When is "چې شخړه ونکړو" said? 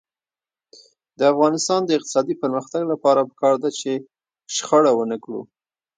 3.79-5.41